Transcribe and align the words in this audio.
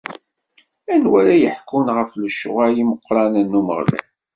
Anwa 0.93 1.17
ara 1.21 1.35
yeḥkun 1.41 1.87
ɣef 1.97 2.11
lecɣwal 2.21 2.73
imeqqranen 2.83 3.47
n 3.51 3.57
Umeɣlal? 3.59 4.07